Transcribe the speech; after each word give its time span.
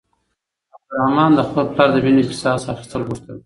عبدالرحمن 0.75 1.31
د 1.35 1.39
خپل 1.47 1.65
پلار 1.73 1.89
د 1.91 1.95
وينو 2.03 2.23
قصاص 2.29 2.61
اخيستل 2.73 3.01
غوښتل. 3.07 3.35